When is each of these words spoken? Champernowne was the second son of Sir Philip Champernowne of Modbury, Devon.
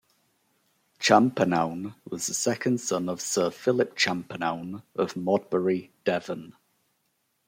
Champernowne 0.99 1.93
was 2.09 2.25
the 2.25 2.33
second 2.33 2.79
son 2.81 3.07
of 3.07 3.21
Sir 3.21 3.51
Philip 3.51 3.95
Champernowne 3.95 4.81
of 4.95 5.15
Modbury, 5.15 5.91
Devon. 6.05 6.55